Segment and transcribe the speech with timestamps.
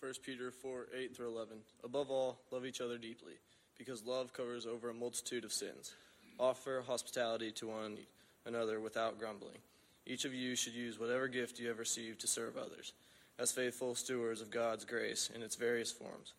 [0.00, 1.56] 1 Peter 4 8 through 11.
[1.82, 3.32] Above all, love each other deeply,
[3.76, 5.92] because love covers over a multitude of sins.
[6.38, 7.98] Offer hospitality to one
[8.46, 9.58] another without grumbling.
[10.06, 12.92] Each of you should use whatever gift you have received to serve others,
[13.40, 16.32] as faithful stewards of God's grace in its various forms.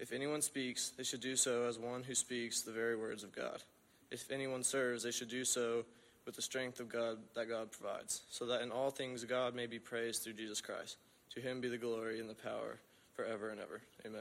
[0.00, 3.32] If anyone speaks, they should do so as one who speaks the very words of
[3.32, 3.62] God.
[4.10, 5.84] If anyone serves, they should do so
[6.24, 9.66] with the strength of God that God provides, so that in all things God may
[9.66, 10.96] be praised through Jesus Christ.
[11.34, 12.80] To him be the glory and the power
[13.16, 13.80] forever and ever.
[14.04, 14.20] Amen.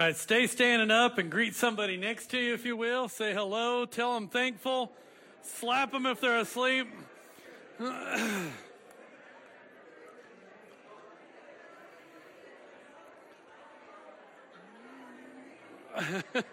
[0.00, 3.08] All right, stay standing up and greet somebody next to you, if you will.
[3.08, 4.92] Say hello, tell them thankful,
[5.42, 6.88] slap them if they're asleep.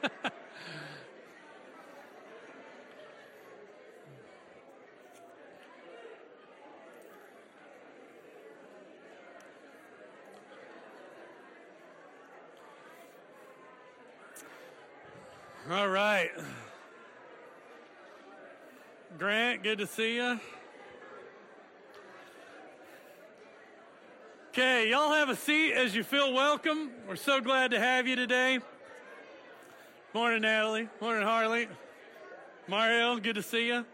[15.76, 16.32] All right.
[19.18, 20.40] Grant, good to see you.
[24.52, 26.92] Okay, y'all have a seat as you feel welcome.
[27.10, 28.60] We're so glad to have you today.
[30.14, 30.88] Morning, Natalie.
[31.02, 31.68] Morning, Harley.
[32.70, 33.86] Mario, good to see you.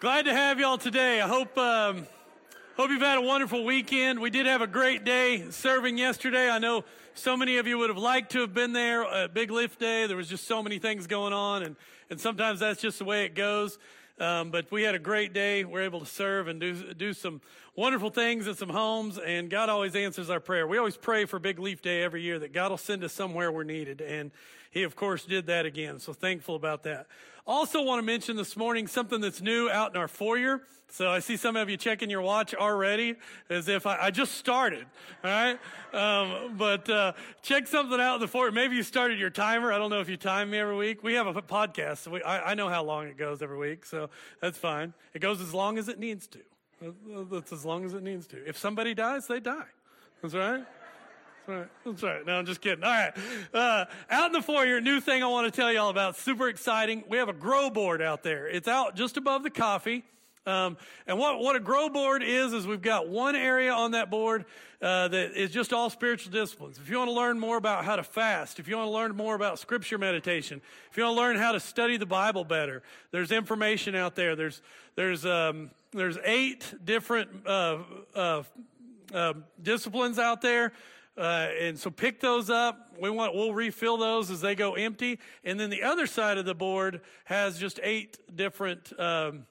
[0.00, 1.20] Glad to have y'all today.
[1.20, 2.06] I hope um,
[2.78, 4.20] hope you've had a wonderful weekend.
[4.20, 6.48] We did have a great day serving yesterday.
[6.48, 9.50] I know so many of you would have liked to have been there at Big
[9.50, 10.06] Lift Day.
[10.06, 11.74] There was just so many things going on, and,
[12.08, 13.80] and sometimes that's just the way it goes.
[14.20, 15.64] Um, but we had a great day.
[15.64, 17.40] We're able to serve and do, do some
[17.78, 20.66] wonderful things in some homes, and God always answers our prayer.
[20.66, 23.52] We always pray for Big Leaf Day every year that God will send us somewhere
[23.52, 24.32] we're needed, and
[24.72, 26.00] He, of course, did that again.
[26.00, 27.06] So thankful about that.
[27.46, 30.62] Also, want to mention this morning something that's new out in our foyer.
[30.88, 33.14] So I see some of you checking your watch already,
[33.48, 34.84] as if I, I just started.
[35.22, 35.58] All right,
[35.92, 37.12] um, but uh,
[37.42, 38.50] check something out in the foyer.
[38.50, 39.72] Maybe you started your timer.
[39.72, 41.04] I don't know if you time me every week.
[41.04, 43.86] We have a podcast, so we, I, I know how long it goes every week,
[43.86, 44.94] so that's fine.
[45.14, 46.40] It goes as long as it needs to.
[46.80, 48.48] That's as long as it needs to.
[48.48, 49.64] If somebody dies, they die.
[50.22, 50.64] That's right.
[51.46, 51.68] That's right.
[51.84, 52.26] That's right.
[52.26, 52.84] No, I'm just kidding.
[52.84, 53.12] All right.
[53.52, 56.16] Uh, out in the foyer, new thing I want to tell you all about.
[56.16, 57.04] Super exciting.
[57.08, 58.46] We have a grow board out there.
[58.46, 60.04] It's out just above the coffee.
[60.46, 64.08] Um, and what, what a grow board is, is we've got one area on that
[64.10, 64.46] board
[64.80, 66.78] uh, that is just all spiritual disciplines.
[66.78, 69.14] If you want to learn more about how to fast, if you want to learn
[69.14, 72.82] more about scripture meditation, if you want to learn how to study the Bible better,
[73.10, 74.36] there's information out there.
[74.36, 74.62] There's,
[74.94, 77.78] there's, um, there's eight different uh,
[78.14, 78.42] uh,
[79.12, 80.72] uh disciplines out there.
[81.16, 82.94] Uh, and so pick those up.
[83.00, 85.18] We want, we'll refill those as they go empty.
[85.42, 89.44] And then the other side of the board has just eight different, um,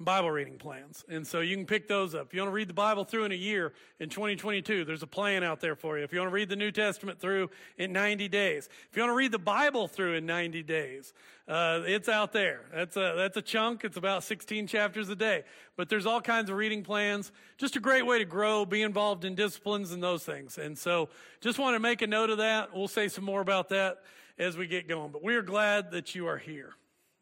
[0.00, 1.04] Bible reading plans.
[1.08, 2.26] And so you can pick those up.
[2.26, 5.06] If you want to read the Bible through in a year in 2022, there's a
[5.06, 6.04] plan out there for you.
[6.04, 9.10] If you want to read the New Testament through in 90 days, if you want
[9.10, 11.12] to read the Bible through in 90 days,
[11.46, 12.62] uh, it's out there.
[12.72, 13.84] That's a, that's a chunk.
[13.84, 15.44] It's about 16 chapters a day.
[15.76, 17.32] But there's all kinds of reading plans.
[17.58, 20.58] Just a great way to grow, be involved in disciplines and those things.
[20.58, 21.08] And so
[21.40, 22.74] just want to make a note of that.
[22.74, 23.98] We'll say some more about that
[24.38, 25.12] as we get going.
[25.12, 26.74] But we are glad that you are here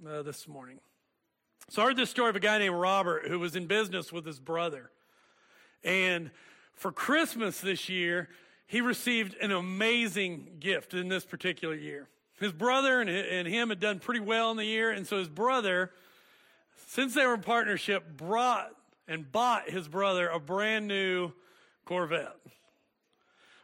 [0.06, 0.80] uh, this morning.
[1.68, 4.26] So I heard this story of a guy named Robert who was in business with
[4.26, 4.90] his brother.
[5.84, 6.30] And
[6.74, 8.28] for Christmas this year,
[8.66, 12.08] he received an amazing gift in this particular year.
[12.38, 14.90] His brother and him had done pretty well in the year.
[14.90, 15.92] And so his brother,
[16.88, 18.70] since they were in partnership, brought
[19.06, 21.32] and bought his brother a brand new
[21.84, 22.36] Corvette.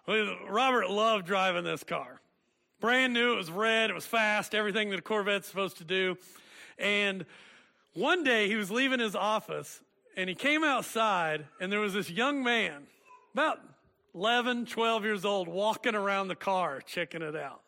[0.06, 2.20] Robert loved driving this car.
[2.80, 6.18] Brand new, it was red, it was fast, everything that a Corvette's supposed to do.
[6.78, 7.24] And
[7.96, 9.80] one day he was leaving his office
[10.16, 12.86] and he came outside and there was this young man,
[13.32, 13.58] about
[14.14, 17.62] 11, 12 years old, walking around the car, checking it out.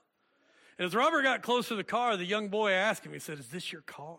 [0.78, 3.38] And as Robert got close to the car, the young boy asked him, he said,
[3.38, 4.18] Is this your car?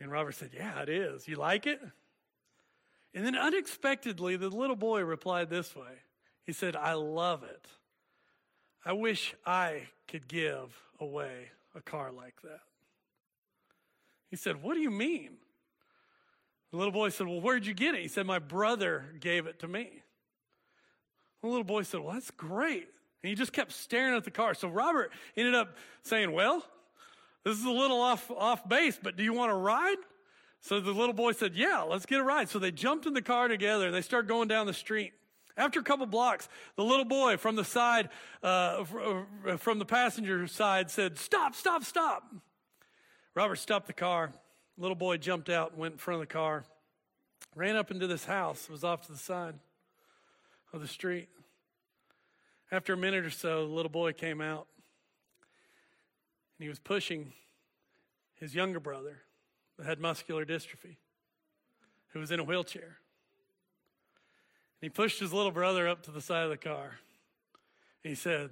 [0.00, 1.28] And Robert said, Yeah, it is.
[1.28, 1.80] You like it?
[3.14, 6.02] And then unexpectedly, the little boy replied this way
[6.44, 7.66] He said, I love it.
[8.84, 12.60] I wish I could give away a car like that.
[14.30, 15.30] He said, What do you mean?
[16.70, 18.02] The little boy said, Well, where'd you get it?
[18.02, 19.90] He said, My brother gave it to me.
[21.42, 22.88] The little boy said, Well, that's great.
[23.22, 24.54] And he just kept staring at the car.
[24.54, 26.64] So Robert ended up saying, Well,
[27.44, 29.96] this is a little off, off base, but do you want to ride?
[30.60, 32.48] So the little boy said, Yeah, let's get a ride.
[32.48, 35.12] So they jumped in the car together and they started going down the street.
[35.56, 38.08] After a couple blocks, the little boy from the side,
[38.42, 38.84] uh,
[39.58, 42.22] from the passenger side said, Stop, stop, stop.
[43.34, 44.32] Robert stopped the car.
[44.76, 46.64] Little boy jumped out and went in front of the car.
[47.54, 48.64] ran up into this house.
[48.64, 49.54] It was off to the side
[50.72, 51.28] of the street.
[52.72, 54.66] After a minute or so, the little boy came out
[56.58, 57.32] and he was pushing
[58.34, 59.22] his younger brother
[59.76, 60.96] that had muscular dystrophy,
[62.08, 62.98] who was in a wheelchair.
[64.80, 66.98] And he pushed his little brother up to the side of the car.
[68.04, 68.50] And he said,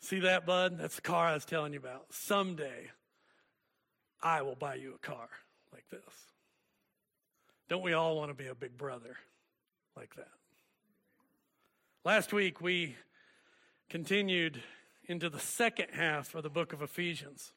[0.00, 0.78] See that, bud?
[0.78, 2.06] That's the car I was telling you about.
[2.10, 2.90] Someday,
[4.22, 5.28] I will buy you a car
[5.72, 6.00] like this.
[7.68, 9.16] Don't we all want to be a big brother
[9.96, 10.28] like that?
[12.04, 12.96] Last week, we
[13.90, 14.62] continued
[15.06, 17.52] into the second half of the book of Ephesians.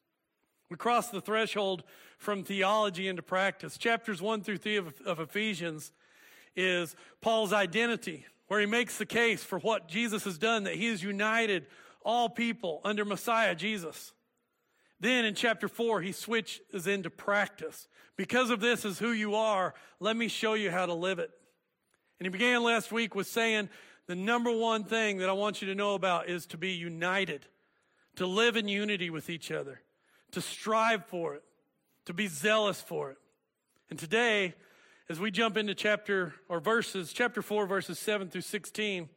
[0.69, 1.83] We crossed the threshold
[2.17, 3.77] from theology into practice.
[3.77, 5.91] Chapters 1 through 3 of, of Ephesians
[6.55, 10.87] is Paul's identity, where he makes the case for what Jesus has done, that he
[10.87, 11.67] has united
[12.03, 14.13] all people under Messiah Jesus.
[15.01, 17.87] Then in chapter 4, he switches into practice.
[18.15, 21.31] Because of this is who you are, let me show you how to live it.
[22.19, 23.69] And he began last week with saying,
[24.05, 27.47] the number one thing that I want you to know about is to be united,
[28.17, 29.81] to live in unity with each other,
[30.33, 31.43] to strive for it,
[32.05, 33.17] to be zealous for it.
[33.89, 34.53] And today,
[35.09, 39.09] as we jump into chapter or verses, chapter 4, verses 7 through 16,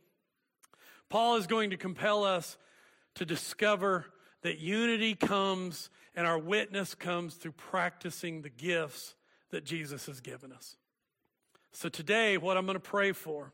[1.11, 2.57] Paul is going to compel us
[3.17, 4.07] to discover
[4.45, 9.17] that unity comes and our witness comes through practicing the gifts
[9.51, 10.77] that Jesus has given us.
[11.73, 13.53] So today, what I'm going to pray for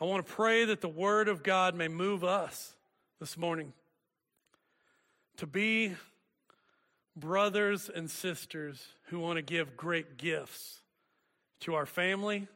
[0.00, 2.76] I want to pray that the Word of God may move us
[3.18, 3.72] this morning
[5.38, 5.94] to be
[7.16, 10.82] brothers and sisters who want to give great gifts
[11.60, 12.46] to our family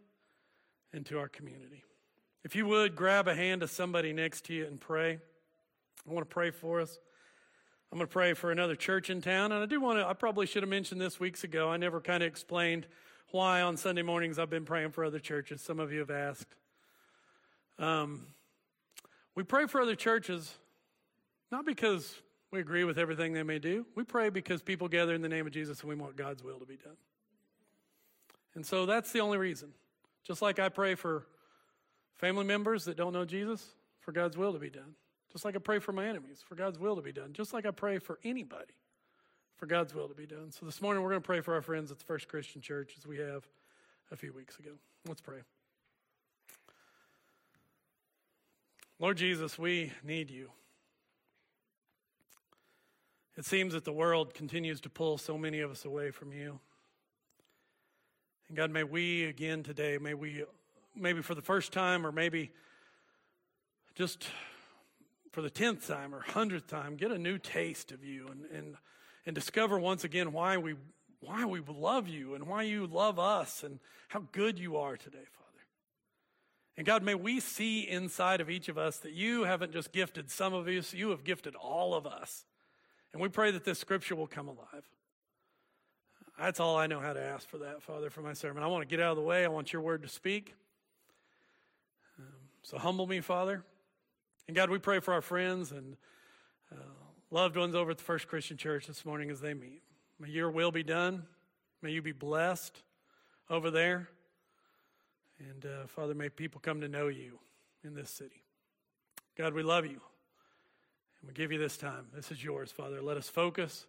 [0.92, 1.82] and to our community.
[2.44, 5.18] If you would, grab a hand of somebody next to you and pray.
[6.08, 6.98] I want to pray for us.
[7.90, 9.52] I'm going to pray for another church in town.
[9.52, 11.68] And I do want to, I probably should have mentioned this weeks ago.
[11.68, 12.86] I never kind of explained
[13.30, 15.60] why on Sunday mornings I've been praying for other churches.
[15.60, 16.54] Some of you have asked.
[17.78, 18.26] Um,
[19.34, 20.54] we pray for other churches,
[21.50, 22.14] not because
[22.50, 23.86] we agree with everything they may do.
[23.94, 26.58] We pray because people gather in the name of Jesus and we want God's will
[26.58, 26.96] to be done.
[28.54, 29.72] And so that's the only reason.
[30.24, 31.26] Just like I pray for
[32.16, 33.66] family members that don't know Jesus,
[34.00, 34.94] for God's will to be done.
[35.32, 37.32] Just like I pray for my enemies, for God's will to be done.
[37.32, 38.74] Just like I pray for anybody,
[39.56, 40.50] for God's will to be done.
[40.50, 42.94] So this morning we're going to pray for our friends at the First Christian Church
[42.98, 43.44] as we have
[44.10, 44.72] a few weeks ago.
[45.08, 45.38] Let's pray.
[48.98, 50.50] Lord Jesus, we need you.
[53.36, 56.60] It seems that the world continues to pull so many of us away from you.
[58.48, 60.44] And God, may we again today, may we,
[60.94, 62.52] maybe for the first time or maybe
[63.94, 64.28] just
[65.32, 68.76] for the tenth time or hundredth time, get a new taste of you and, and,
[69.26, 70.74] and discover once again why we,
[71.20, 75.24] why we love you and why you love us and how good you are today,
[75.32, 75.48] Father.
[76.76, 80.30] And God, may we see inside of each of us that you haven't just gifted
[80.30, 82.44] some of us, you have gifted all of us.
[83.12, 84.84] And we pray that this scripture will come alive.
[86.38, 88.62] That's all I know how to ask for that, Father, for my sermon.
[88.62, 89.44] I want to get out of the way.
[89.44, 90.54] I want your word to speak.
[92.18, 92.24] Um,
[92.62, 93.64] so humble me, Father.
[94.52, 95.96] And God, we pray for our friends and
[96.70, 96.76] uh,
[97.30, 99.80] loved ones over at the First Christian Church this morning as they meet.
[100.20, 101.22] May your will be done.
[101.80, 102.82] May you be blessed
[103.48, 104.10] over there.
[105.38, 107.38] And uh, Father, may people come to know you
[107.82, 108.42] in this city.
[109.38, 110.02] God, we love you.
[111.22, 112.08] And we give you this time.
[112.14, 113.00] This is yours, Father.
[113.00, 113.86] Let us focus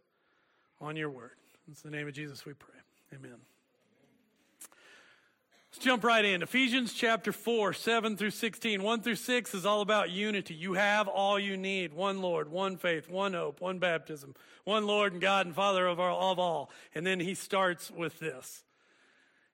[0.79, 1.31] on your word.
[1.67, 2.79] In the name of Jesus we pray.
[3.13, 3.52] Amen.
[5.73, 6.43] Let's jump right in.
[6.43, 8.83] Ephesians chapter 4, 7 through 16.
[8.83, 10.53] 1 through 6 is all about unity.
[10.53, 15.13] You have all you need one Lord, one faith, one hope, one baptism, one Lord
[15.13, 16.69] and God and Father of, of all.
[16.93, 18.63] And then he starts with this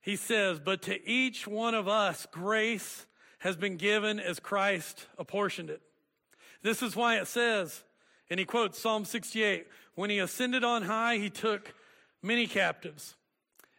[0.02, 3.06] he says, But to each one of us, grace
[3.40, 5.82] has been given as Christ apportioned it.
[6.62, 7.84] This is why it says,
[8.30, 11.74] and he quotes Psalm 68 When he ascended on high, he took
[12.22, 13.16] many captives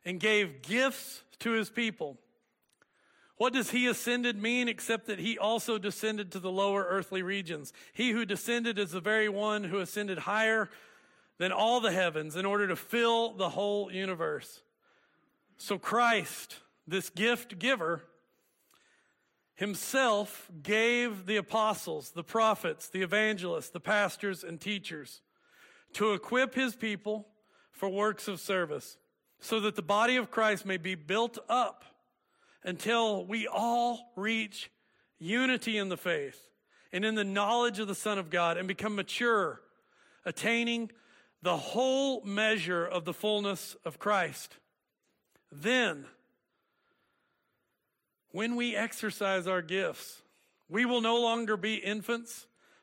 [0.07, 2.17] and gave gifts to his people.
[3.41, 7.73] What does he ascended mean except that he also descended to the lower earthly regions?
[7.95, 10.69] He who descended is the very one who ascended higher
[11.39, 14.61] than all the heavens in order to fill the whole universe.
[15.57, 16.57] So Christ,
[16.87, 18.03] this gift giver,
[19.55, 25.23] himself gave the apostles, the prophets, the evangelists, the pastors, and teachers
[25.95, 27.27] to equip his people
[27.73, 28.99] for works of service,
[29.39, 31.87] so that the body of Christ may be built up
[32.65, 34.71] until we all reach
[35.19, 36.49] unity in the faith
[36.93, 39.61] and in the knowledge of the Son of God and become mature,
[40.25, 40.91] attaining
[41.43, 44.57] the whole measure of the fullness of Christ.
[45.51, 46.07] Then
[48.33, 50.23] when we exercise our gifts,
[50.69, 52.47] we will no longer be infants,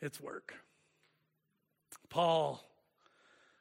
[0.00, 0.54] its work.
[2.08, 2.64] Paul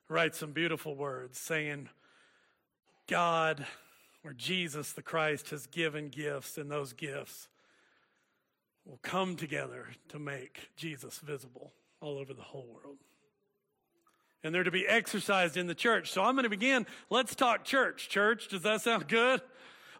[0.09, 1.89] writes some beautiful words saying,
[3.07, 3.65] God,
[4.23, 7.47] or Jesus the Christ, has given gifts, and those gifts
[8.85, 12.97] will come together to make Jesus visible all over the whole world
[14.43, 16.11] and they're to be exercised in the church.
[16.11, 16.85] So I'm going to begin.
[17.09, 18.09] Let's talk church.
[18.09, 19.41] Church, does that sound good?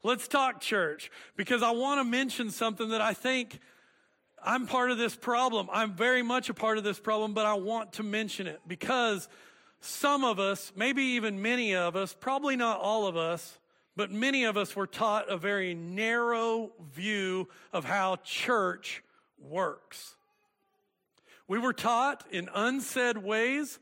[0.03, 3.59] Let's talk church because I want to mention something that I think
[4.47, 5.67] I'm part of this problem.
[5.73, 9.27] I'm very much a part of this problem, but I want to mention it because
[9.81, 13.59] some of us, maybe even many of us, probably not all of us,
[13.97, 19.03] but many of us were taught a very narrow view of how church
[19.37, 20.15] works.
[21.49, 23.79] We were taught in unsaid ways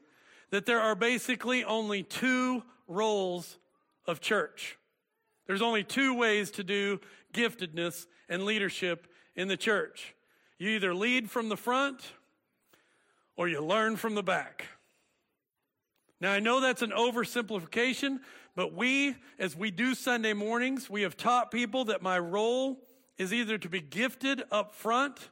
[0.49, 3.59] that there are basically only two roles
[4.07, 4.79] of church.
[5.45, 7.01] There's only two ways to do
[7.33, 9.05] giftedness and leadership
[9.35, 10.14] in the church.
[10.57, 12.01] You either lead from the front
[13.35, 14.67] or you learn from the back.
[16.21, 18.19] Now, I know that's an oversimplification,
[18.55, 22.79] but we, as we do Sunday mornings, we have taught people that my role
[23.17, 25.29] is either to be gifted up front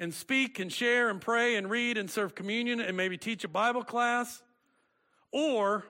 [0.00, 3.48] and speak and share and pray and read and serve communion and maybe teach a
[3.48, 4.42] Bible class.
[5.30, 5.84] Or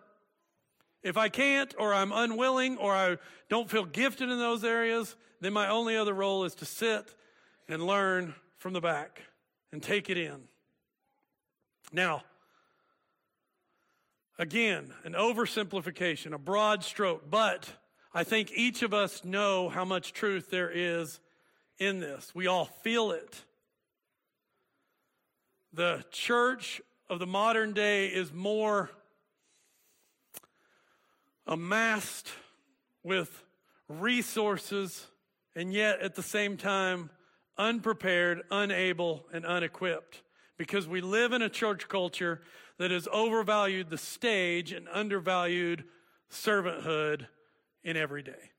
[1.03, 3.17] if I can't or I'm unwilling or I
[3.49, 7.15] don't feel gifted in those areas, then my only other role is to sit
[7.69, 9.23] and learn from the back
[9.73, 10.43] and take it in.
[11.93, 12.23] Now,
[14.39, 17.73] again, an oversimplification, a broad stroke, but
[18.13, 21.21] I think each of us know how much truth there is
[21.79, 22.35] in this.
[22.35, 23.45] We all feel it.
[25.73, 28.91] The church of the modern day is more
[31.47, 32.29] amassed
[33.03, 33.43] with
[33.89, 35.07] resources
[35.57, 37.09] and yet at the same time
[37.59, 40.23] unprepared, unable, and unequipped.
[40.57, 42.43] Because we live in a church culture
[42.79, 45.85] that has overvalued the stage and undervalued
[46.31, 47.27] servanthood
[47.83, 48.51] in every day.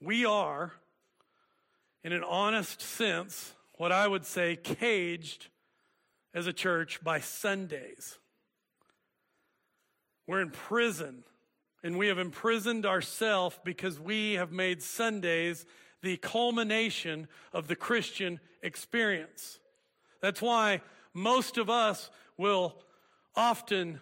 [0.00, 0.72] We are,
[2.02, 5.48] in an honest sense, what I would say, caged
[6.34, 8.18] as a church by Sundays.
[10.26, 11.24] We're in prison,
[11.82, 15.66] and we have imprisoned ourselves because we have made Sundays
[16.02, 19.58] the culmination of the Christian experience.
[20.20, 20.82] That's why
[21.14, 22.76] most of us will
[23.34, 24.00] often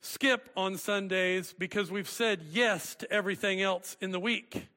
[0.00, 4.68] skip on Sundays because we've said yes to everything else in the week.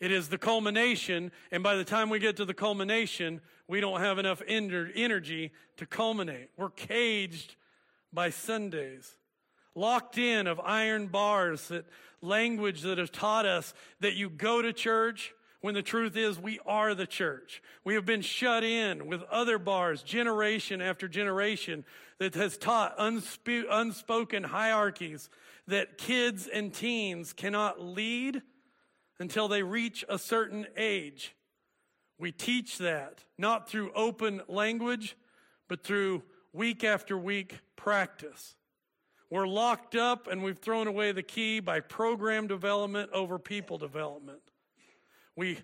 [0.00, 4.00] It is the culmination, and by the time we get to the culmination, we don't
[4.00, 6.48] have enough energy to culminate.
[6.56, 7.54] We're caged
[8.12, 9.16] by Sundays,
[9.74, 11.84] locked in of iron bars, that
[12.22, 16.58] language that has taught us that you go to church when the truth is we
[16.66, 17.62] are the church.
[17.84, 21.84] We have been shut in with other bars, generation after generation,
[22.18, 25.28] that has taught unsp- unspoken hierarchies
[25.66, 28.42] that kids and teens cannot lead
[29.18, 31.34] until they reach a certain age.
[32.18, 35.16] We teach that not through open language,
[35.68, 38.56] but through week after week practice.
[39.30, 44.40] We're locked up and we've thrown away the key by program development over people development.
[45.36, 45.58] We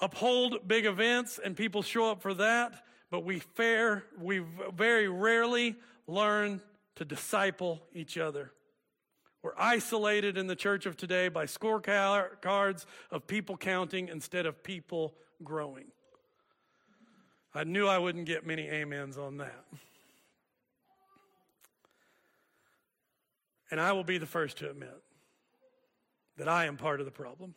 [0.00, 4.42] uphold big events and people show up for that, but we fair, we
[4.74, 6.60] very rarely learn
[6.96, 8.52] to disciple each other.
[9.42, 15.14] We're isolated in the church of today by scorecards of people counting instead of people
[15.42, 15.86] growing.
[17.54, 19.64] I knew I wouldn't get many amens on that.
[23.70, 25.02] And I will be the first to admit
[26.36, 27.54] that I am part of the problem.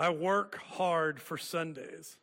[0.00, 2.16] I work hard for Sundays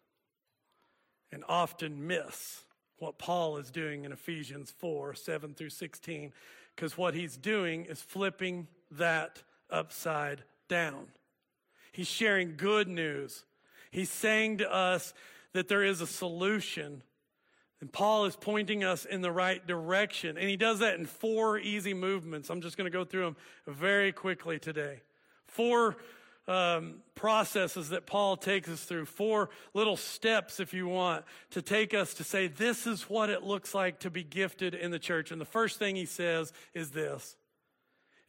[1.32, 2.64] and often miss
[2.98, 6.34] what Paul is doing in Ephesians 4 7 through 16,
[6.76, 11.06] because what he's doing is flipping that upside down.
[11.92, 13.46] He's sharing good news.
[13.92, 15.14] He's saying to us
[15.54, 17.04] that there is a solution.
[17.80, 20.36] And Paul is pointing us in the right direction.
[20.36, 22.50] And he does that in four easy movements.
[22.50, 23.36] I'm just going to go through them
[23.68, 25.02] very quickly today.
[25.46, 25.96] Four
[26.48, 31.94] um, processes that Paul takes us through, four little steps, if you want, to take
[31.94, 35.32] us to say, this is what it looks like to be gifted in the church.
[35.32, 37.36] And the first thing he says is this,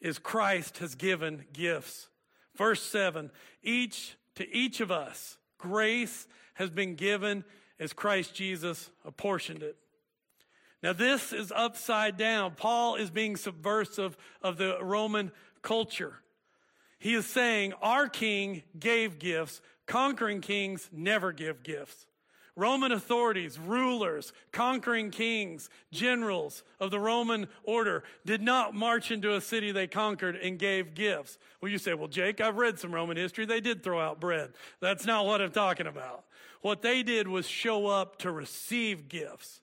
[0.01, 2.09] is Christ has given gifts.
[2.57, 3.31] Verse seven,
[3.63, 7.45] each, to each of us, grace has been given
[7.79, 9.77] as Christ Jesus apportioned it.
[10.83, 12.53] Now, this is upside down.
[12.57, 15.33] Paul is being subversive of the Roman
[15.63, 16.21] culture.
[16.99, 22.07] He is saying our king gave gifts, conquering kings never give gifts.
[22.59, 29.41] Roman authorities, rulers, conquering kings, generals of the Roman order did not march into a
[29.41, 31.39] city they conquered and gave gifts.
[31.61, 33.47] Well, you say, well, Jake, I've read some Roman history.
[33.47, 34.55] They did throw out bread.
[34.81, 36.25] That's not what I'm talking about.
[36.61, 39.61] What they did was show up to receive gifts,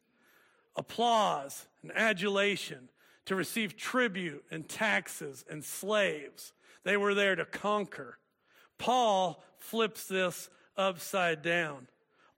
[0.78, 2.88] applause and adulation,
[3.26, 6.54] to receive tribute and taxes and slaves.
[6.86, 8.18] They were there to conquer.
[8.78, 11.88] Paul flips this upside down.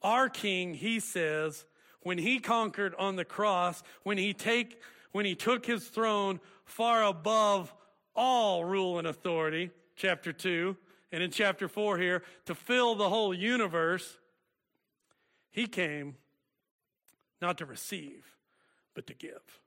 [0.01, 1.65] Our king, he says,
[2.01, 7.03] when he conquered on the cross, when he take, when he took his throne far
[7.03, 7.73] above
[8.15, 10.77] all rule and authority, chapter 2,
[11.11, 14.17] and in chapter 4 here, to fill the whole universe,
[15.51, 16.15] he came
[17.41, 18.25] not to receive,
[18.93, 19.61] but to give.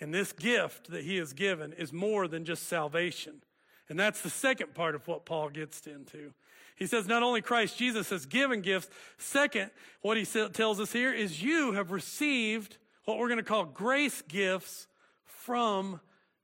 [0.00, 3.43] And this gift that he has given is more than just salvation.
[3.88, 6.32] And that's the second part of what Paul gets into.
[6.76, 8.88] He says not only Christ Jesus has given gifts,
[9.18, 13.64] second, what he tells us here is you have received what we're going to call
[13.64, 14.86] grace gifts
[15.24, 16.00] from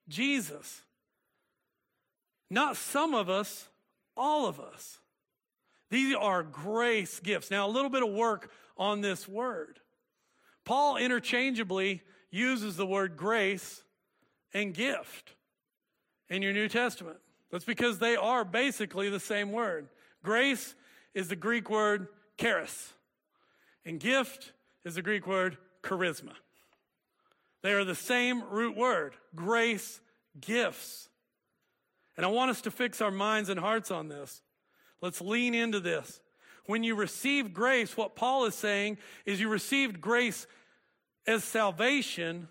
[0.08, 0.82] Jesus.
[2.50, 3.68] Not some of us,
[4.16, 4.98] all of us.
[5.90, 7.50] These are grace gifts.
[7.50, 9.80] Now, a little bit of work on this word.
[10.64, 13.82] Paul interchangeably uses the word grace
[14.54, 15.34] and gift
[16.28, 17.18] in your New Testament.
[17.50, 19.88] That's because they are basically the same word.
[20.22, 20.74] Grace
[21.14, 22.92] is the Greek word charis,
[23.84, 24.52] and gift
[24.84, 26.32] is the Greek word charisma.
[27.62, 30.00] They are the same root word grace,
[30.40, 31.08] gifts.
[32.16, 34.42] And I want us to fix our minds and hearts on this.
[35.00, 36.20] Let's lean into this.
[36.66, 40.46] When you receive grace, what Paul is saying is you received grace
[41.26, 42.48] as salvation,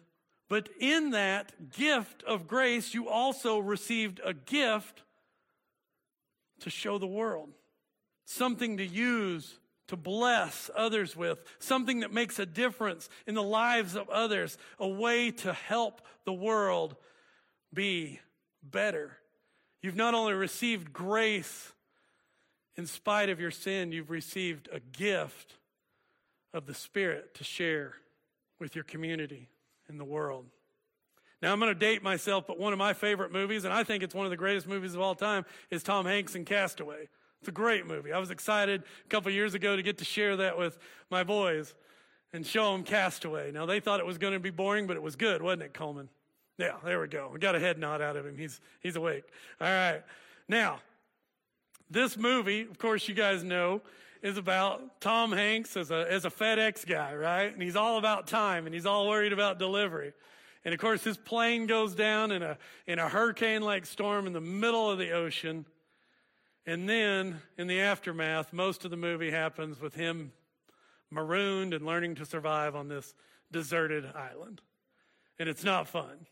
[0.49, 5.03] but in that gift of grace, you also received a gift
[6.62, 7.49] to show the world,
[8.25, 9.59] something to use
[9.89, 14.88] to bless others with, something that makes a difference in the lives of others, a
[14.88, 16.95] way to help the world
[17.73, 18.19] be
[18.62, 19.17] better.
[19.81, 21.71] You've not only received grace
[22.75, 25.55] in spite of your sin, you've received a gift
[26.53, 27.95] of the Spirit to share
[28.59, 29.49] with your community
[29.89, 30.45] in the world.
[31.41, 34.04] Now, I'm going to date myself, but one of my favorite movies, and I think
[34.04, 37.08] it's one of the greatest movies of all time, is Tom Hanks in Castaway.
[37.39, 38.12] It's a great movie.
[38.12, 40.78] I was excited a couple years ago to get to share that with
[41.10, 41.73] my boys
[42.34, 43.52] and show them Castaway.
[43.52, 45.73] Now, they thought it was going to be boring, but it was good, wasn't it,
[45.73, 46.10] Coleman?
[46.58, 47.30] Yeah, there we go.
[47.34, 48.38] We got a head nod out of him.
[48.38, 49.23] He's, he's awake.
[49.62, 50.04] All right.
[50.49, 50.80] Now,
[51.89, 53.82] this movie, of course, you guys know,
[54.21, 57.51] is about Tom Hanks as a, as a FedEx guy, right?
[57.53, 60.13] And he's all about time and he's all worried about delivery.
[60.65, 64.34] And of course, his plane goes down in a, in a hurricane like storm in
[64.34, 65.65] the middle of the ocean.
[66.65, 70.34] And then in the aftermath, most of the movie happens with him
[71.10, 73.15] marooned and learning to survive on this
[73.51, 74.62] deserted island.
[75.39, 76.27] And it's not fun.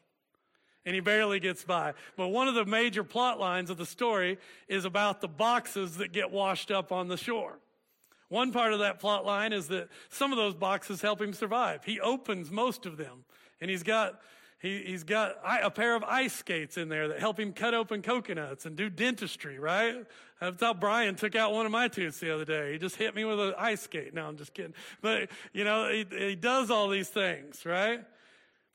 [0.85, 1.93] And he barely gets by.
[2.15, 6.11] But one of the major plot lines of the story is about the boxes that
[6.11, 7.59] get washed up on the shore.
[8.29, 11.85] One part of that plot line is that some of those boxes help him survive.
[11.85, 13.23] He opens most of them,
[13.61, 14.19] and he's got
[14.59, 18.01] he, he's got a pair of ice skates in there that help him cut open
[18.01, 20.03] coconuts and do dentistry, right?
[20.41, 22.71] That's how Brian took out one of my tooths the other day.
[22.71, 24.15] He just hit me with an ice skate.
[24.15, 24.73] No, I'm just kidding.
[25.01, 28.03] But, you know, he, he does all these things, right?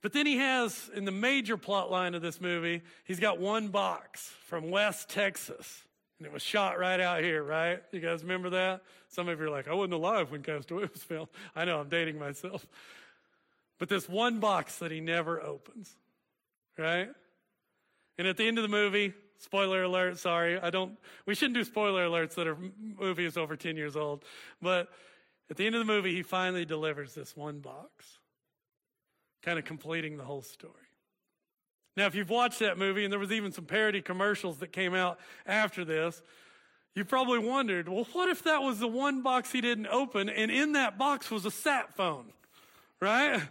[0.02, 3.68] But then he has, in the major plot line of this movie, he's got one
[3.68, 5.82] box from West Texas.
[6.22, 7.82] And it was shot right out here, right?
[7.90, 8.82] You guys remember that?
[9.08, 11.30] Some of you are like, I wasn't alive when Castaway was filmed.
[11.56, 12.64] I know, I'm dating myself.
[13.80, 15.96] But this one box that he never opens,
[16.78, 17.08] right?
[18.18, 21.64] And at the end of the movie, spoiler alert, sorry, I don't, we shouldn't do
[21.64, 24.24] spoiler alerts that are movies over 10 years old.
[24.60, 24.90] But
[25.50, 28.20] at the end of the movie, he finally delivers this one box,
[29.42, 30.91] kind of completing the whole story.
[31.96, 34.94] Now, if you've watched that movie, and there was even some parody commercials that came
[34.94, 36.22] out after this,
[36.94, 40.50] you probably wondered, well, what if that was the one box he didn't open, and
[40.50, 42.32] in that box was a sat phone,
[43.00, 43.42] right?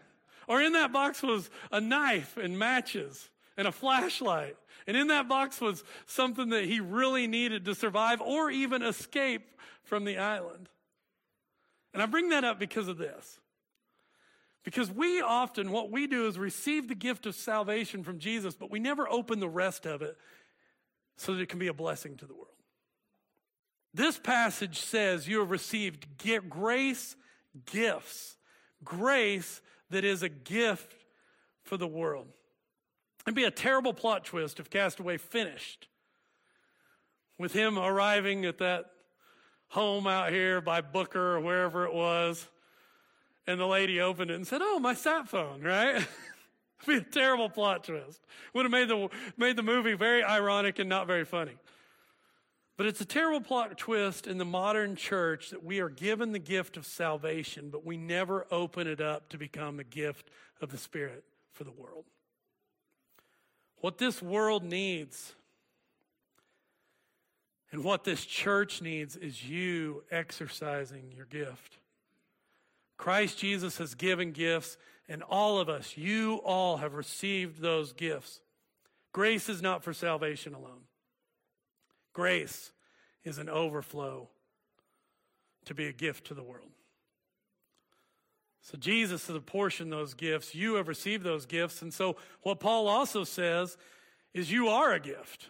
[0.48, 4.58] Or in that box was a knife and matches, and a flashlight.
[4.88, 9.44] And in that box was something that he really needed to survive or even escape
[9.84, 10.70] from the island.
[11.94, 13.40] And I bring that up because of this.
[14.64, 18.70] Because we often, what we do is receive the gift of salvation from Jesus, but
[18.70, 20.18] we never open the rest of it
[21.18, 22.48] so that it can be a blessing to the world.
[23.94, 26.08] This passage says you have received
[26.50, 27.16] grace
[27.66, 28.38] gifts,
[28.84, 30.96] grace that is a gift
[31.64, 32.28] for the world.
[33.26, 35.88] It'd be a terrible plot twist if Castaway finished
[37.38, 38.86] with him arriving at that
[39.68, 42.48] home out here by Booker or wherever it was,
[43.48, 46.06] and the lady opened it and said, "Oh, my sat phone," right?
[46.88, 48.22] Be a terrible plot twist.
[48.54, 51.58] Would have made the made the movie very ironic and not very funny.
[52.78, 56.40] But it's a terrible plot twist in the modern church that we are given the
[56.40, 60.30] gift of salvation, but we never open it up to become a gift
[60.62, 61.24] of the Spirit
[61.54, 62.06] for the world.
[63.78, 65.36] What this world needs
[67.72, 71.78] and what this church needs is you exercising your gift.
[73.02, 74.78] Christ Jesus has given gifts,
[75.10, 78.42] and all of us, you all have received those gifts.
[79.12, 80.84] Grace is not for salvation alone.
[82.14, 82.72] Grace
[83.24, 84.30] is an overflow
[85.66, 86.70] to be a gift to the world.
[88.62, 90.54] So Jesus has apportioned those gifts.
[90.54, 91.82] You have received those gifts.
[91.82, 93.78] And so what Paul also says
[94.36, 95.50] is you are a gift.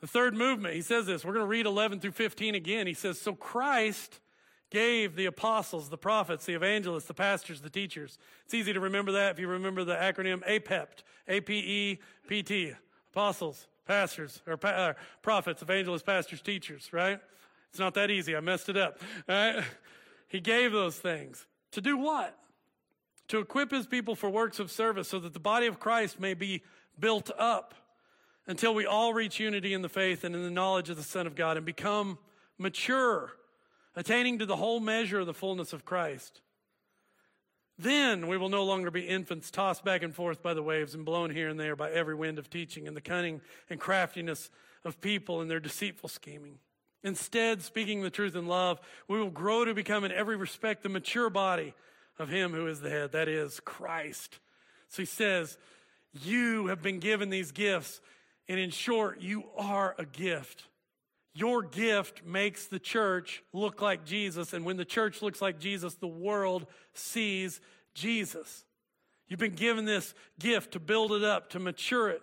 [0.00, 1.22] The third movement, he says this.
[1.22, 2.86] We're going to read 11 through 15 again.
[2.86, 4.20] He says, So Christ
[4.70, 8.18] gave the apostles, the prophets, the evangelists, the pastors, the teachers.
[8.44, 12.42] It's easy to remember that if you remember the acronym APEPT, A P E P
[12.42, 12.72] T,
[13.12, 17.20] apostles, pastors, or pa- uh, prophets, evangelists, pastors, teachers, right?
[17.70, 18.36] It's not that easy.
[18.36, 19.00] I messed it up.
[19.28, 19.62] Right?
[20.28, 21.46] He gave those things.
[21.72, 22.38] To do what?
[23.28, 26.34] To equip his people for works of service so that the body of Christ may
[26.34, 26.62] be
[26.98, 27.74] built up
[28.46, 31.26] until we all reach unity in the faith and in the knowledge of the Son
[31.26, 32.18] of God and become
[32.56, 33.32] mature,
[33.98, 36.40] attaining to the whole measure of the fullness of Christ.
[37.76, 41.04] Then we will no longer be infants tossed back and forth by the waves and
[41.04, 44.50] blown here and there by every wind of teaching and the cunning and craftiness
[44.84, 46.60] of people and their deceitful scheming.
[47.02, 50.88] Instead, speaking the truth in love, we will grow to become in every respect the
[50.88, 51.74] mature body
[52.20, 54.38] of Him who is the head, that is Christ.
[54.90, 55.58] So he says,
[56.12, 58.00] You have been given these gifts,
[58.48, 60.67] and in short, you are a gift.
[61.38, 64.52] Your gift makes the church look like Jesus.
[64.52, 67.60] And when the church looks like Jesus, the world sees
[67.94, 68.64] Jesus.
[69.28, 72.22] You've been given this gift to build it up, to mature it.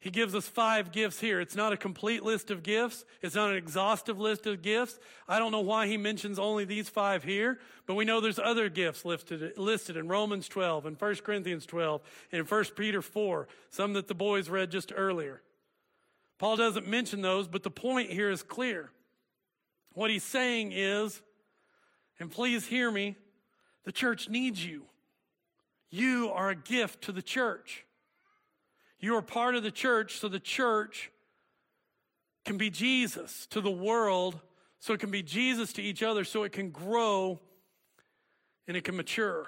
[0.00, 1.40] He gives us five gifts here.
[1.40, 3.04] It's not a complete list of gifts.
[3.20, 4.98] It's not an exhaustive list of gifts.
[5.28, 8.68] I don't know why he mentions only these five here, but we know there's other
[8.68, 13.92] gifts listed, listed in Romans 12 and 1 Corinthians 12 and 1 Peter 4, some
[13.92, 15.40] that the boys read just earlier.
[16.42, 18.90] Paul doesn't mention those, but the point here is clear.
[19.92, 21.22] What he's saying is,
[22.18, 23.14] and please hear me,
[23.84, 24.82] the church needs you.
[25.88, 27.84] You are a gift to the church.
[28.98, 31.12] You are part of the church, so the church
[32.44, 34.40] can be Jesus to the world,
[34.80, 37.38] so it can be Jesus to each other, so it can grow
[38.66, 39.46] and it can mature.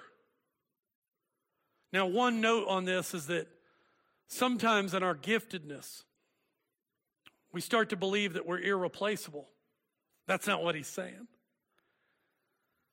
[1.92, 3.48] Now, one note on this is that
[4.28, 6.04] sometimes in our giftedness,
[7.54, 9.48] we start to believe that we're irreplaceable.
[10.26, 11.28] That's not what he's saying.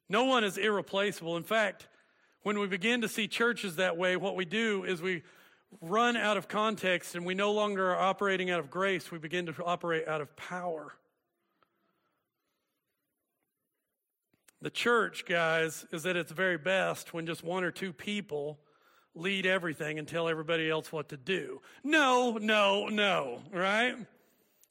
[0.07, 1.35] No one is irreplaceable.
[1.35, 1.87] In fact,
[2.43, 5.23] when we begin to see churches that way, what we do is we
[5.81, 9.47] run out of context and we no longer are operating out of grace, we begin
[9.47, 10.93] to operate out of power.
[14.61, 18.59] The church, guys, is at its very best when just one or two people
[19.15, 21.61] lead everything and tell everybody else what to do.
[21.83, 23.95] No, no, no, right?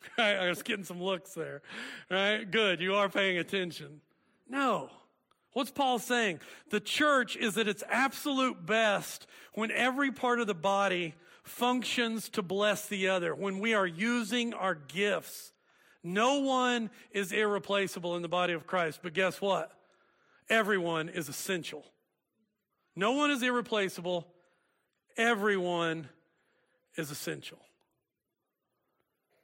[0.18, 0.36] Right?
[0.36, 1.62] I was getting some looks there.
[2.10, 2.50] Right?
[2.50, 2.80] Good.
[2.80, 4.00] You are paying attention.
[4.48, 4.90] No.
[5.52, 6.40] What's Paul saying?
[6.70, 12.42] The church is at its absolute best when every part of the body functions to
[12.42, 15.52] bless the other, when we are using our gifts.
[16.02, 19.72] No one is irreplaceable in the body of Christ, but guess what?
[20.48, 21.84] Everyone is essential.
[22.96, 24.26] No one is irreplaceable.
[25.16, 26.08] Everyone
[26.96, 27.58] is essential.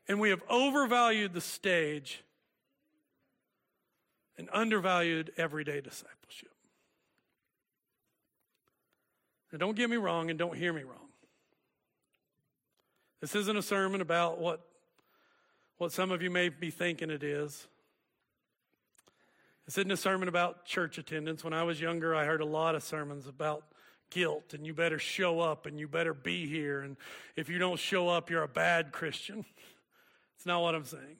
[0.08, 2.22] And we have overvalued the stage
[4.38, 6.50] and undervalued everyday discipleship.
[9.52, 10.96] Now, don't get me wrong and don't hear me wrong.
[13.20, 14.60] This isn't a sermon about what,
[15.78, 17.66] what some of you may be thinking it is.
[19.64, 21.42] This isn't a sermon about church attendance.
[21.42, 23.64] When I was younger, I heard a lot of sermons about
[24.10, 26.82] guilt and you better show up and you better be here.
[26.82, 26.96] And
[27.34, 29.44] if you don't show up, you're a bad Christian.
[30.36, 31.16] It's not what I'm saying.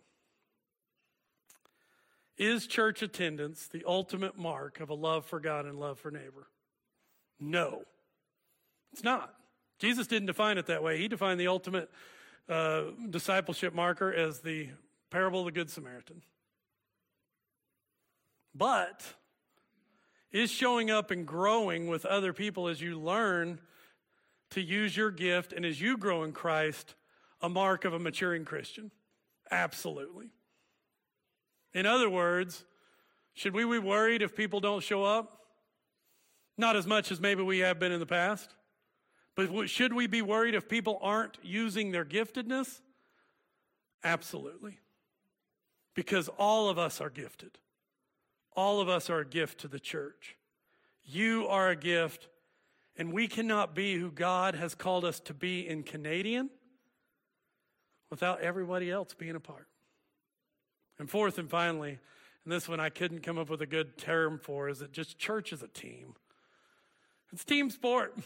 [2.39, 6.49] Is church attendance the ultimate mark of a love for God and love for neighbor?
[7.41, 7.83] No,
[8.93, 9.35] it's not.
[9.79, 10.99] Jesus didn't define it that way.
[10.99, 11.91] He defined the ultimate
[12.49, 14.69] uh, discipleship marker as the
[15.11, 16.23] parable of the Good Samaritan.
[18.55, 19.03] But
[20.33, 23.59] is showing up and growing with other people as you learn
[24.51, 26.95] to use your gift and as you grow in Christ
[27.41, 28.91] a mark of a maturing Christian?
[29.51, 30.31] Absolutely.
[31.75, 32.65] In other words,
[33.35, 35.41] should we be worried if people don't show up?
[36.57, 38.55] Not as much as maybe we have been in the past.
[39.35, 42.81] But should we be worried if people aren't using their giftedness?
[44.03, 44.79] Absolutely.
[45.95, 47.59] Because all of us are gifted.
[48.55, 50.37] All of us are a gift to the church.
[51.05, 52.29] You are a gift,
[52.97, 56.49] and we cannot be who God has called us to be in Canadian
[58.11, 59.67] without everybody else being a part.
[60.99, 61.99] And fourth and finally,
[62.45, 65.19] and this one I couldn't come up with a good term for, is that just
[65.19, 66.15] church is a team.
[67.33, 68.17] It's team sport.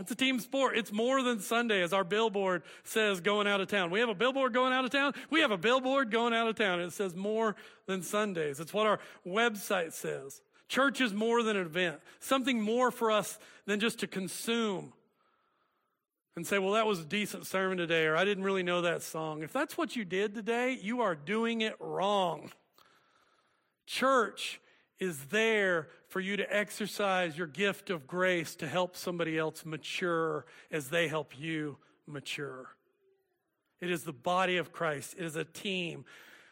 [0.00, 0.76] It's a team sport.
[0.76, 3.90] It's more than Sunday, as our billboard says going out of town.
[3.90, 5.12] We have a billboard going out of town.
[5.28, 6.80] We have a billboard going out of town.
[6.80, 7.56] It says more
[7.86, 8.60] than Sundays.
[8.60, 10.40] It's what our website says.
[10.68, 14.92] Church is more than an event, something more for us than just to consume
[16.38, 19.02] and say, well, that was a decent sermon today, or I didn't really know that
[19.02, 19.42] song.
[19.42, 22.52] If that's what you did today, you are doing it wrong.
[23.86, 24.60] Church
[25.00, 30.46] is there for you to exercise your gift of grace to help somebody else mature
[30.70, 32.68] as they help you mature.
[33.80, 36.04] It is the body of Christ, it is a team.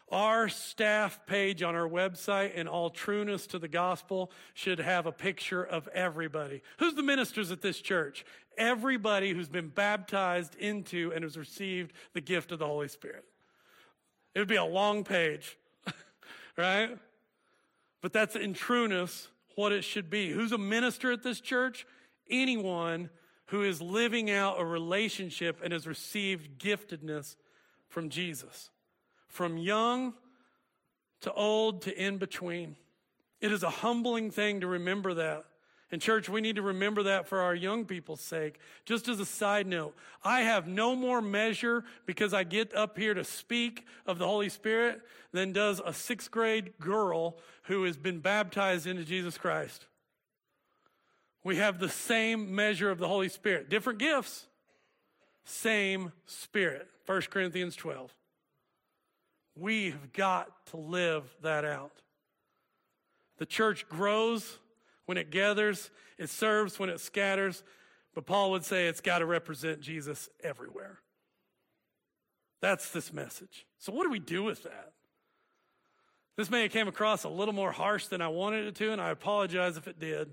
[0.09, 5.11] Our staff page on our website, in all trueness to the gospel, should have a
[5.11, 6.61] picture of everybody.
[6.79, 8.25] Who's the ministers at this church?
[8.57, 13.25] Everybody who's been baptized into and has received the gift of the Holy Spirit.
[14.33, 15.57] It would be a long page,
[16.57, 16.97] right?
[18.01, 20.31] But that's in trueness what it should be.
[20.31, 21.85] Who's a minister at this church?
[22.29, 23.09] Anyone
[23.47, 27.35] who is living out a relationship and has received giftedness
[27.89, 28.69] from Jesus
[29.27, 30.13] from young
[31.21, 32.75] to old to in between.
[33.41, 35.45] It is a humbling thing to remember that.
[35.89, 38.59] And, church, we need to remember that for our young people's sake.
[38.85, 43.13] Just as a side note, I have no more measure because I get up here
[43.13, 48.19] to speak of the Holy Spirit than does a sixth grade girl who has been
[48.19, 49.85] baptized into Jesus Christ.
[51.41, 54.47] We have the same measure of the Holy Spirit, different gifts,
[55.45, 56.89] same Spirit.
[57.05, 58.13] 1 Corinthians 12.
[59.57, 62.01] We've got to live that out.
[63.37, 64.59] The church grows
[65.05, 67.63] when it gathers, it serves when it scatters,
[68.13, 70.99] but Paul would say it's got to represent Jesus everywhere.
[72.61, 73.65] That's this message.
[73.77, 74.93] So, what do we do with that?
[76.35, 79.01] This may have came across a little more harsh than I wanted it to, and
[79.01, 80.29] I apologize if it did.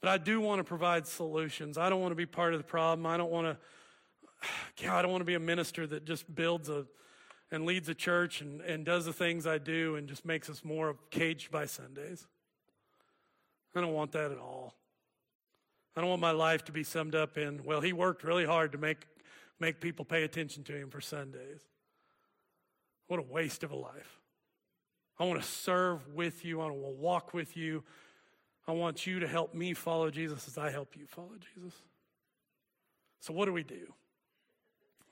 [0.00, 1.78] But I do want to provide solutions.
[1.78, 3.06] I don't want to be part of the problem.
[3.06, 3.56] I don't want to
[4.82, 6.86] God, I don't want to be a minister that just builds a
[7.52, 10.64] and leads a church and, and does the things I do and just makes us
[10.64, 12.26] more caged by Sundays.
[13.76, 14.74] I don't want that at all.
[15.94, 18.72] I don't want my life to be summed up in, well, he worked really hard
[18.72, 19.06] to make,
[19.60, 21.60] make people pay attention to him for Sundays.
[23.06, 24.18] What a waste of a life.
[25.18, 26.62] I want to serve with you.
[26.62, 27.84] I want to walk with you.
[28.66, 31.78] I want you to help me follow Jesus as I help you follow Jesus.
[33.20, 33.92] So, what do we do?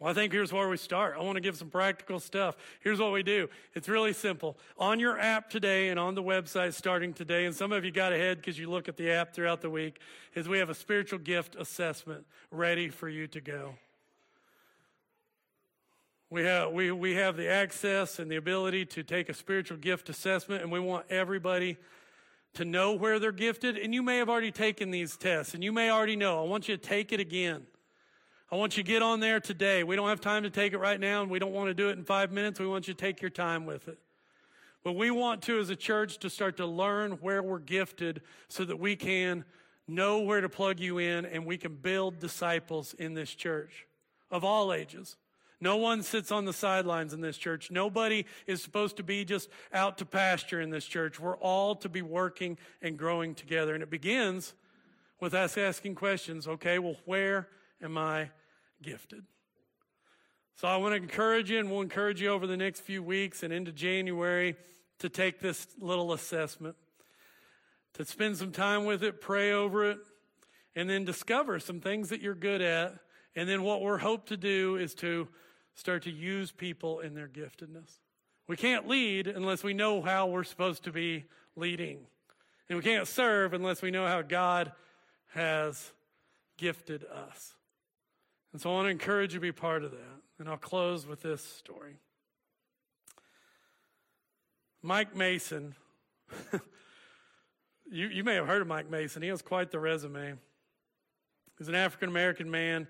[0.00, 1.14] Well, I think here's where we start.
[1.18, 2.56] I want to give some practical stuff.
[2.80, 3.50] Here's what we do.
[3.74, 4.56] It's really simple.
[4.78, 8.10] On your app today and on the website starting today, and some of you got
[8.10, 10.00] ahead because you look at the app throughout the week,
[10.34, 13.74] is we have a spiritual gift assessment ready for you to go.
[16.30, 20.08] We have, we, we have the access and the ability to take a spiritual gift
[20.08, 21.76] assessment, and we want everybody
[22.54, 23.76] to know where they're gifted.
[23.76, 26.42] And you may have already taken these tests, and you may already know.
[26.42, 27.66] I want you to take it again.
[28.52, 29.84] I want you to get on there today.
[29.84, 31.88] We don't have time to take it right now, and we don't want to do
[31.88, 32.58] it in five minutes.
[32.58, 33.98] We want you to take your time with it.
[34.82, 38.64] But we want to, as a church, to start to learn where we're gifted so
[38.64, 39.44] that we can
[39.86, 43.86] know where to plug you in and we can build disciples in this church
[44.30, 45.16] of all ages.
[45.60, 47.70] No one sits on the sidelines in this church.
[47.70, 51.20] Nobody is supposed to be just out to pasture in this church.
[51.20, 53.74] We're all to be working and growing together.
[53.74, 54.54] And it begins
[55.20, 57.48] with us asking questions okay, well, where
[57.82, 58.30] am I
[58.82, 59.24] gifted.
[60.56, 63.42] So I want to encourage you, and we'll encourage you over the next few weeks
[63.42, 64.56] and into January
[64.98, 66.76] to take this little assessment.
[67.94, 69.98] to spend some time with it, pray over it,
[70.76, 72.94] and then discover some things that you're good at.
[73.34, 75.28] And then what we're hoped to do is to
[75.74, 77.98] start to use people in their giftedness.
[78.46, 81.24] We can't lead unless we know how we're supposed to be
[81.56, 82.06] leading.
[82.68, 84.72] And we can't serve unless we know how God
[85.34, 85.92] has
[86.56, 87.54] gifted us.
[88.52, 90.20] And so I want to encourage you to be part of that.
[90.38, 91.96] And I'll close with this story.
[94.82, 95.74] Mike Mason,
[97.90, 99.22] you, you may have heard of Mike Mason.
[99.22, 100.34] He has quite the resume.
[101.58, 102.88] He's an African American man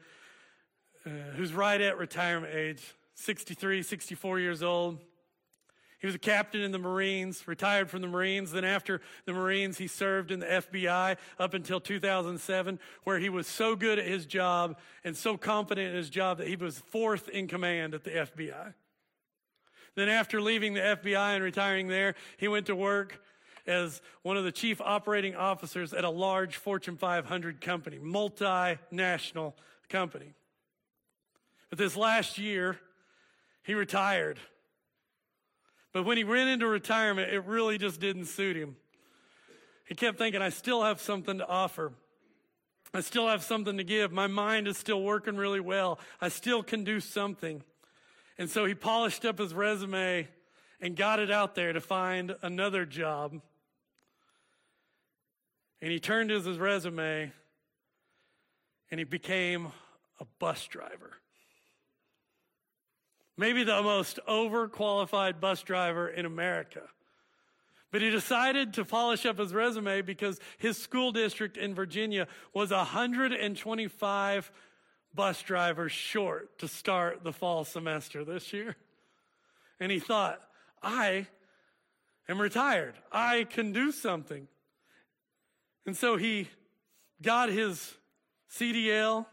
[1.04, 4.98] uh, who's right at retirement age 63, 64 years old.
[6.00, 8.52] He was a captain in the Marines, retired from the Marines.
[8.52, 13.46] Then, after the Marines, he served in the FBI up until 2007, where he was
[13.46, 17.28] so good at his job and so confident in his job that he was fourth
[17.28, 18.72] in command at the FBI.
[19.94, 23.20] Then, after leaving the FBI and retiring there, he went to work
[23.66, 29.52] as one of the chief operating officers at a large Fortune 500 company, multinational
[29.90, 30.32] company.
[31.68, 32.78] But this last year,
[33.62, 34.38] he retired
[35.92, 38.76] but when he went into retirement, it really just didn't suit him.
[39.86, 41.92] He kept thinking, I still have something to offer.
[42.94, 44.12] I still have something to give.
[44.12, 45.98] My mind is still working really well.
[46.20, 47.62] I still can do something.
[48.38, 50.28] And so he polished up his resume
[50.80, 53.40] and got it out there to find another job.
[55.82, 57.32] And he turned his resume
[58.90, 59.68] and he became
[60.20, 61.12] a bus driver
[63.40, 66.82] maybe the most overqualified bus driver in America.
[67.90, 72.70] But he decided to polish up his resume because his school district in Virginia was
[72.70, 74.52] 125
[75.14, 78.76] bus drivers short to start the fall semester this year.
[79.80, 80.38] And he thought,
[80.82, 81.26] I
[82.28, 82.94] am retired.
[83.10, 84.48] I can do something.
[85.86, 86.46] And so he
[87.22, 87.94] got his
[88.54, 89.24] CDL.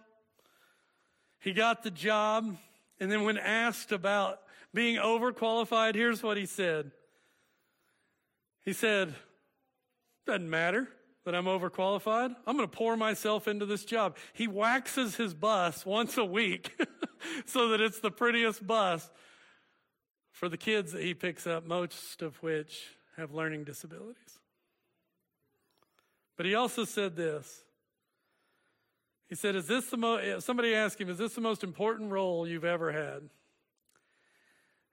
[1.41, 2.57] He got the job.
[2.99, 4.39] And then, when asked about
[4.73, 6.91] being overqualified, here's what he said
[8.63, 9.15] He said,
[10.25, 10.87] Doesn't matter
[11.25, 12.33] that I'm overqualified.
[12.45, 14.15] I'm going to pour myself into this job.
[14.31, 16.71] He waxes his bus once a week
[17.45, 19.09] so that it's the prettiest bus
[20.31, 24.39] for the kids that he picks up, most of which have learning disabilities.
[26.37, 27.63] But he also said this
[29.27, 32.47] he said, Is this the most, somebody asked him, Is this the most important role
[32.47, 33.29] you've ever had?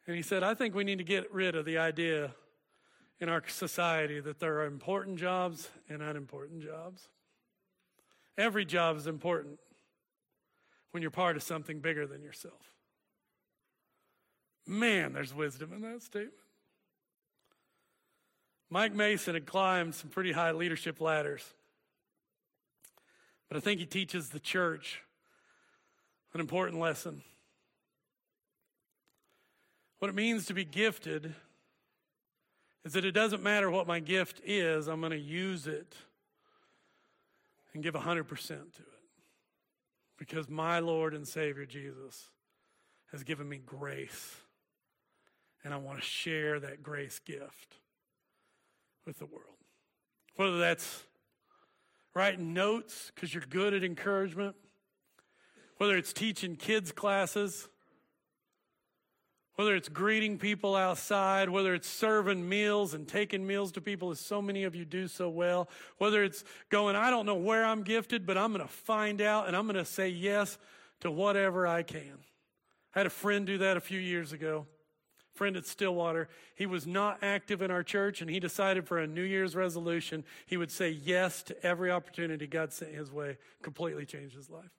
[0.07, 2.35] And he said, I think we need to get rid of the idea
[3.21, 7.09] in our society that there are important jobs and unimportant jobs.
[8.37, 9.61] Every job is important
[10.91, 12.73] when you're part of something bigger than yourself.
[14.67, 16.35] Man, there's wisdom in that statement.
[18.71, 21.45] Mike Mason had climbed some pretty high leadership ladders.
[23.55, 25.01] But I think he teaches the church
[26.33, 27.23] an important lesson.
[30.01, 31.37] What it means to be gifted
[32.85, 35.95] is that it doesn't matter what my gift is, I'm going to use it
[37.73, 38.89] and give 100% to it.
[40.19, 42.31] Because my Lord and Savior Jesus
[43.13, 44.35] has given me grace.
[45.63, 47.77] And I want to share that grace gift
[49.07, 49.59] with the world.
[50.35, 51.05] Whether that's
[52.15, 54.55] writing notes because you're good at encouragement,
[55.79, 57.69] whether it's teaching kids' classes,
[59.57, 64.21] whether it's greeting people outside, whether it's serving meals and taking meals to people, as
[64.21, 67.83] so many of you do so well, whether it's going, I don't know where I'm
[67.83, 70.59] gifted, but I'm going to find out and I'm going to say yes
[71.01, 72.19] to whatever I can.
[72.95, 74.67] I had a friend do that a few years ago
[75.35, 76.29] friend at Stillwater.
[76.55, 80.25] He was not active in our church, and he decided for a New Year's resolution
[80.47, 83.37] he would say yes to every opportunity God sent his way.
[83.63, 84.71] Completely changed his life.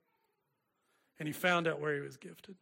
[1.20, 2.56] And he found out where he was gifted.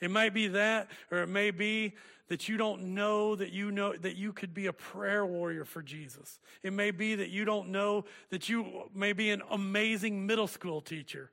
[0.00, 1.94] It might be that, or it may be
[2.28, 5.82] that you don't know that you know that you could be a prayer warrior for
[5.82, 6.38] Jesus.
[6.62, 10.80] It may be that you don't know that you may be an amazing middle school
[10.80, 11.30] teacher.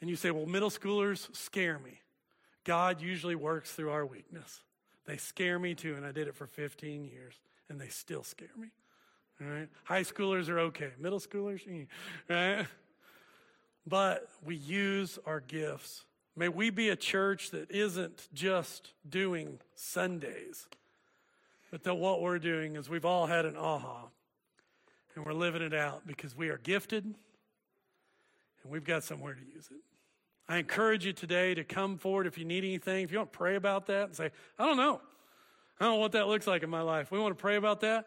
[0.00, 2.00] And you say, well, middle schoolers scare me.
[2.64, 4.60] God usually works through our weakness.
[5.08, 7.34] They scare me too, and I did it for 15 years,
[7.70, 8.68] and they still scare me.
[9.40, 9.68] All right?
[9.84, 10.90] High schoolers are okay.
[10.98, 11.86] Middle schoolers, eh,
[12.28, 12.66] right?
[13.86, 16.04] But we use our gifts.
[16.36, 20.66] May we be a church that isn't just doing Sundays,
[21.70, 24.08] but that what we're doing is we've all had an aha,
[25.14, 27.14] and we're living it out because we are gifted and
[28.70, 29.87] we've got somewhere to use it.
[30.48, 33.04] I encourage you today to come forward if you need anything.
[33.04, 35.00] If you want to pray about that and say, I don't know.
[35.78, 37.10] I don't know what that looks like in my life.
[37.10, 38.06] We want to pray about that.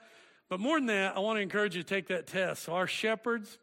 [0.50, 2.64] But more than that, I want to encourage you to take that test.
[2.64, 3.60] So our shepherds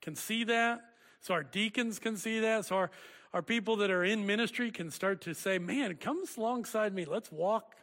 [0.00, 0.80] can see that.
[1.20, 2.66] So our deacons can see that.
[2.66, 2.90] So our,
[3.34, 7.04] our people that are in ministry can start to say, man, come alongside me.
[7.04, 7.74] Let's walk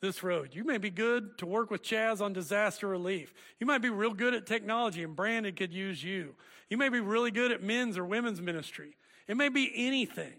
[0.00, 0.50] this road.
[0.52, 3.34] You may be good to work with Chaz on disaster relief.
[3.58, 6.36] You might be real good at technology and Brandon could use you.
[6.70, 8.96] You may be really good at men's or women's ministry.
[9.26, 10.34] It may be anything,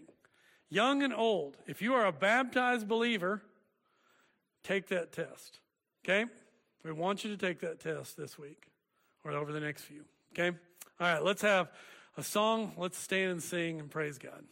[0.68, 1.56] young and old.
[1.66, 3.42] If you are a baptized believer,
[4.62, 5.58] take that test.
[6.04, 6.26] Okay?
[6.84, 8.68] We want you to take that test this week
[9.24, 10.04] or over the next few.
[10.32, 10.56] Okay?
[11.00, 11.68] All right, let's have
[12.16, 12.72] a song.
[12.76, 14.44] Let's stand and sing and praise God.